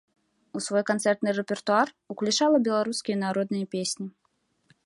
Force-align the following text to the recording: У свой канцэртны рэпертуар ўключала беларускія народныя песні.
У 0.59 0.61
свой 0.67 0.83
канцэртны 0.91 1.29
рэпертуар 1.39 1.87
ўключала 2.15 2.57
беларускія 2.71 3.17
народныя 3.25 3.65
песні. 3.77 4.07